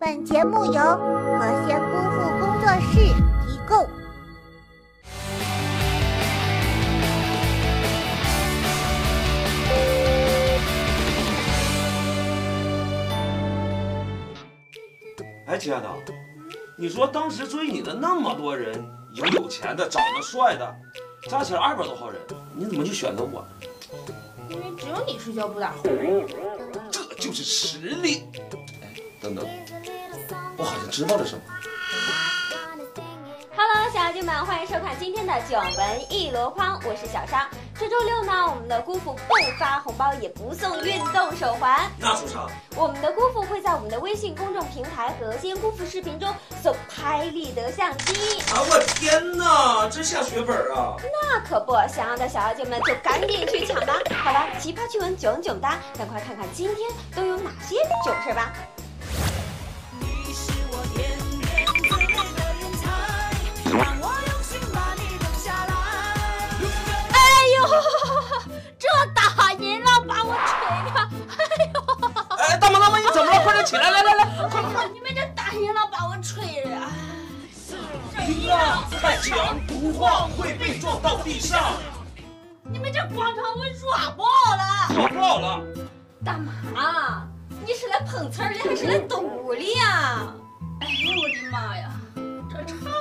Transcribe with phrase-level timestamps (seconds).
[0.00, 3.00] 本节目由和仙姑父工作室
[3.48, 3.84] 提供。
[15.46, 15.88] 哎，亲爱的，
[16.76, 18.80] 你说当时追你的那么多人，
[19.14, 20.76] 有有钱的，长得帅的，
[21.28, 22.20] 加起来二百多号人，
[22.54, 23.44] 你怎么就选择我？
[24.48, 26.24] 因为只有你睡觉不打红。
[26.92, 28.22] 这就是实力。
[29.18, 29.44] 哎，等等，
[30.56, 31.42] 我好像知道了什么。
[33.56, 37.48] Hello，小妖精们，欢迎收看今天的囧闻一箩筐，我是小沙。
[37.76, 41.90] 这周六呢，我们的姑父不发红包，也不送运动手环。
[41.98, 42.46] 那说啥？
[42.76, 48.38] 我们的姑父会在我们的微信公众平台“和仙姑父”视频中送拍立得相机。
[48.52, 50.94] 啊，我天哪，这下血本啊！
[51.02, 53.94] 那可不，想要的小妖精们就赶紧去抢吧！
[54.22, 58.52] 好了，奇葩趣闻囧囧哒，赶快看看今天都有哪些囧事吧。
[78.28, 81.76] 音浪太强，不晃会被撞到地上。
[82.62, 84.94] 你们这广场舞耍爆了！
[84.94, 85.62] 软爆了！
[86.22, 87.26] 大妈，
[87.64, 90.26] 你是来碰瓷儿的还是来赌的呀？
[90.80, 91.90] 哎呦我的妈呀，
[92.50, 92.97] 这唱。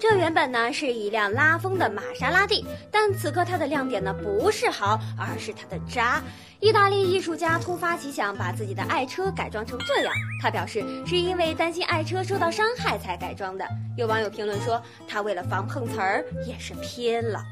[0.00, 6.22] 这原本呢是一辆拉风的玛莎拉蒂，但此刻它的亮点呢不是豪，而是它的渣。
[6.60, 10.12] 意大利艺术家突发奇想，把自己的爱车改装成这样。
[10.40, 13.66] 他表示是因为担心爱车受到伤害才改装的。
[13.96, 17.42] 有网友评论说，他为了防碰瓷儿也是拼了。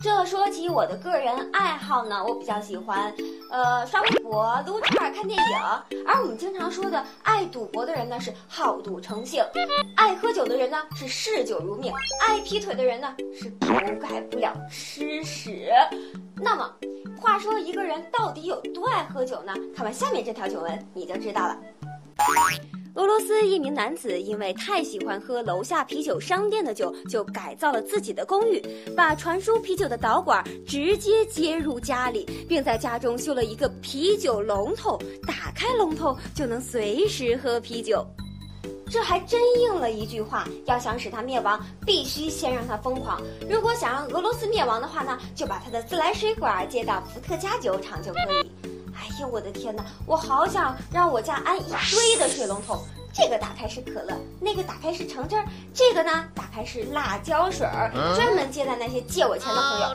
[0.00, 3.12] 这说起我的个人爱好呢，我比较喜欢，
[3.50, 5.58] 呃，刷微博、撸串、看电影。
[6.06, 9.42] 而我们经常说的爱赌博的人呢，是好赌成性；
[9.96, 15.70] 爱喝酒的人呢，是嗜酒如命；爱劈腿的人呢，是头改不了吃屎。
[16.36, 16.70] 那么，
[17.18, 19.52] 话说一个人到底有多爱喝酒呢？
[19.74, 21.56] 看完下面这条酒文，你就知道了。
[22.96, 28.58] 俄罗斯一名男子因为太喜欢喝楼下啤酒商店的酒，就改造了自己的公寓，
[28.96, 38.02] 把传输啤酒的导管直接接入家里，并在家中修了一个啤酒龙头，打开龙头就能随时喝啤酒。
[38.90, 43.20] 这还真应了一句话：要想使他灭亡，必须先让他疯狂。
[43.46, 48.75] 如果想让俄罗斯灭亡的话呢，就把他的自来水管接到伏特加酒厂就可以。
[48.96, 49.84] 哎呦我的天哪！
[50.06, 59.86] 我好想让我家安一堆的水龙头，这个打开是可乐，那个打开是橙汁儿，这个呢打开是辣椒水儿，专门接待那些借我钱的朋友。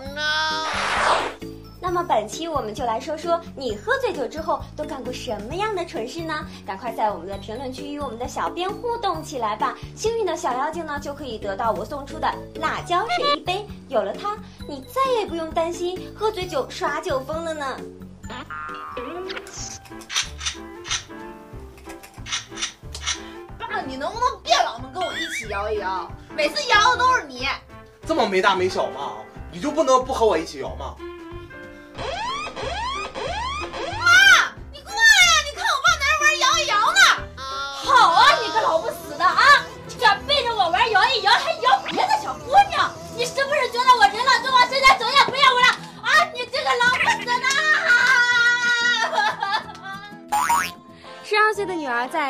[1.84, 6.46] 那么本期我们就来说说你喝醉酒之后都干过什么样的蠢事呢？
[6.66, 9.76] 赶快在我们的评论区与我们的小编互动起来吧！
[9.96, 12.32] 幸运的小妖精呢就可以得到我送出的
[12.62, 14.38] 辣椒水一杯，有了它，
[14.70, 17.66] 你再也不用担心喝醉酒耍酒疯了呢。
[23.92, 26.10] 你能不能别老能跟我一起摇一摇？
[26.34, 27.46] 每次摇的都是你。
[28.08, 29.18] 这么没大没小吗？
[29.52, 30.96] 你就不能不和我一起摇吗？
[31.98, 32.04] 妈，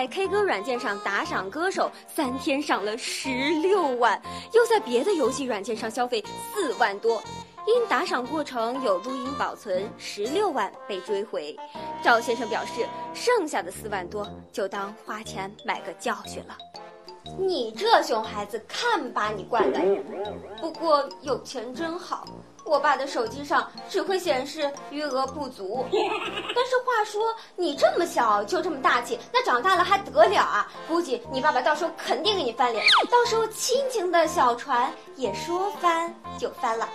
[0.02, 3.30] 在 K 歌软件上打赏歌手，三天赏了十
[3.62, 4.20] 六万，
[4.52, 7.22] 又在别的游戏软件上消费四万多。
[7.68, 11.56] 因打赏过程有录音保存，十六万被追回。
[12.02, 16.58] 赵先生表示，剩下的四万多就当花钱买个教训了。
[17.38, 19.80] 你这熊孩子，看把你惯的！
[20.60, 22.26] 不过有钱真好，
[22.64, 25.86] 我爸的手机上只会显示余额不足。
[25.92, 27.22] 但是话说，
[27.56, 30.68] 你这么小就这么大气，那长大了还得了啊？
[30.88, 36.88] 估计你爸爸到时候肯定给你翻脸，到时候亲情的小船也说翻就翻了。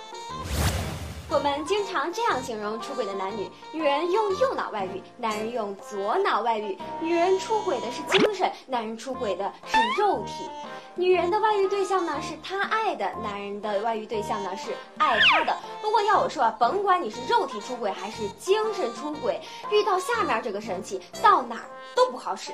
[1.29, 6.79] 我们经常这样形容出轨的男女：女人用右脑外遇，男人用左脑外遇。
[7.01, 10.49] 女人出轨的是精神，男人出轨的是肉体。
[10.95, 15.57] 女人的外遇对象呢是她爱的，男人的外遇对象呢是爱他的。
[15.83, 19.41] 不过要我说啊，甭管你是肉体出轨还是精神出轨，
[19.73, 21.65] 遇到下面这个神器，到哪儿
[21.97, 22.53] 都不好使。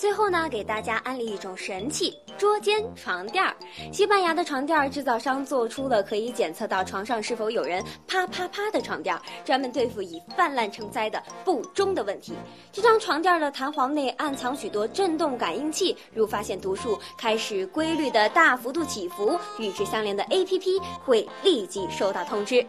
[0.00, 3.54] 最后呢，给大家安利一种神器——桌间床垫儿。
[3.92, 12.32] 西班牙的床垫儿制造商做出了可以检测到床上是否有人啪啪啪的床垫儿，专门对付已泛滥成灾的不忠的问题。
[12.72, 22.66] 这张床垫儿的弹簧内暗藏许多震动感应器，如发现读数开始规律的大幅度起伏，与之相连的 APP 会立即收到通知。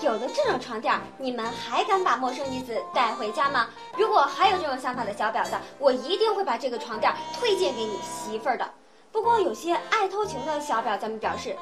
[0.00, 3.66] 有了这种床垫儿，你们还敢把陌生女子带回家吗？
[3.96, 8.70] 如果还有这种想法的小婊子，我一定会把这个床垫儿推荐给你媳妇儿的。
[9.10, 11.56] 不过，有些爱偷情的小婊子们表示，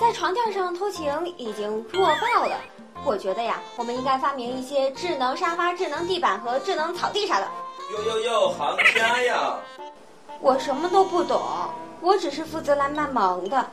[0.00, 2.56] 在床垫上偷情已经弱爆了。
[3.04, 7.46] 我觉得呀，我们应该发明一些智能沙发、智能地板和智能草地啥的。
[7.92, 9.58] 哟哟哟，行家呀！
[10.40, 11.40] 我什么都不懂，
[12.00, 13.70] 我只是负责来卖萌的。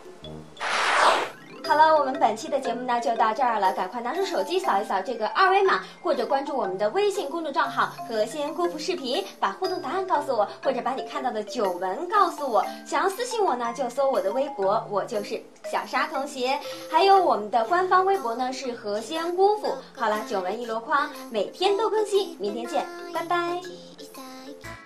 [1.68, 12.64] 好了，我们本期的节目呢就到这儿了，赶快拿出手机扫一扫这个二维码，或者关注我们的微信公众账号“和仙姑父视频”，把互动答案告诉我，或者把你看到的九文告诉我。
[12.86, 15.42] 想要私信我呢，就搜我的微博，我就是
[15.72, 16.56] 小沙同学。
[16.92, 19.76] 还有我们的官方微博呢是和仙姑父。
[19.96, 23.60] 好了，九文一箩筐，每天都更新，明天见，拜拜。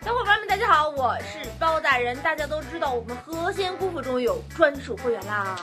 [0.06, 2.16] 小伙伴们，大家好，我是包大人。
[2.22, 5.58] 大家都知道我们和仙姑父中有专属会员啦，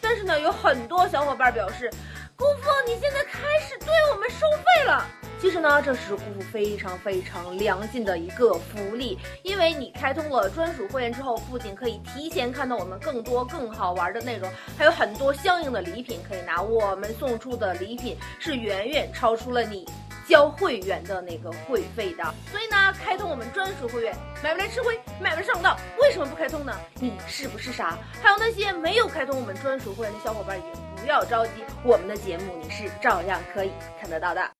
[0.00, 1.90] 但是呢，有很多小伙伴表示，
[2.36, 5.06] 姑父你现在开始对我们收费了。
[5.38, 16.62] 其实呢，这是姑父非常非常良心的一个福利，因为你开通了专属会员之后，不仅可以提前看到我们更多更好玩的内容，还有很多相应的礼品可以拿。
[16.62, 19.86] 我们送出的礼品是远远超出了你。
[20.28, 25.76] 交会员的那个会费的，所以呢，开通我们专属会员，买不来吃亏，买不来上当。
[25.98, 26.72] 为什么不开通呢？
[26.94, 27.96] 你是不是傻？
[28.22, 30.64] 还有那些没有开通我们专属会员的小伙伴也
[31.00, 33.70] 不要着急，我们的节目你是照样可以
[34.00, 34.55] 看得到的。